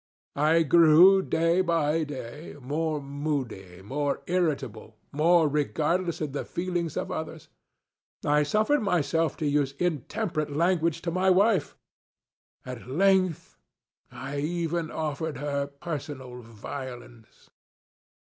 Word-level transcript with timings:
I 0.41 0.63
grew, 0.63 1.21
day 1.21 1.61
by 1.61 2.03
day, 2.05 2.55
more 2.59 2.99
moody, 2.99 3.83
more 3.83 4.23
irritable, 4.25 4.97
more 5.11 5.47
regardless 5.47 6.21
of 6.21 6.33
the 6.33 6.43
feelings 6.43 6.97
of 6.97 7.11
others. 7.11 7.49
I 8.25 8.41
suffered 8.41 8.81
myself 8.81 9.37
to 9.37 9.45
use 9.45 9.73
intemperate 9.73 10.49
language 10.49 11.03
to 11.03 11.11
my 11.11 11.29
wife. 11.29 11.77
At 12.65 12.87
length, 12.87 13.59
I 14.11 14.37
even 14.39 14.89
offered 14.89 15.37
her 15.37 15.67
personal 15.67 16.41
violence. 16.41 17.51